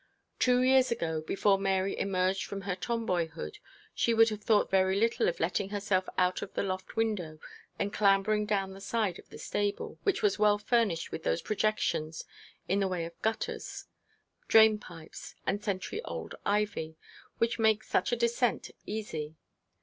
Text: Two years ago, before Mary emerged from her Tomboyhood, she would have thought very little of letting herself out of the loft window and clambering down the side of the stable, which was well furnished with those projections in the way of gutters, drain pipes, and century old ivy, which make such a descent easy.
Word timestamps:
Two 0.39 0.63
years 0.63 0.89
ago, 0.89 1.21
before 1.21 1.59
Mary 1.59 1.95
emerged 1.99 2.45
from 2.45 2.61
her 2.61 2.75
Tomboyhood, 2.75 3.59
she 3.93 4.15
would 4.15 4.29
have 4.29 4.41
thought 4.41 4.71
very 4.71 4.99
little 4.99 5.27
of 5.29 5.39
letting 5.39 5.69
herself 5.69 6.09
out 6.17 6.41
of 6.41 6.51
the 6.55 6.63
loft 6.63 6.95
window 6.95 7.37
and 7.77 7.93
clambering 7.93 8.47
down 8.47 8.73
the 8.73 8.81
side 8.81 9.19
of 9.19 9.29
the 9.29 9.37
stable, 9.37 9.99
which 10.01 10.23
was 10.23 10.39
well 10.39 10.57
furnished 10.57 11.11
with 11.11 11.21
those 11.21 11.43
projections 11.43 12.25
in 12.67 12.79
the 12.79 12.87
way 12.87 13.05
of 13.05 13.21
gutters, 13.21 13.85
drain 14.47 14.79
pipes, 14.79 15.35
and 15.45 15.63
century 15.63 16.01
old 16.01 16.33
ivy, 16.47 16.97
which 17.37 17.59
make 17.59 17.83
such 17.83 18.11
a 18.11 18.15
descent 18.15 18.71
easy. 18.87 19.35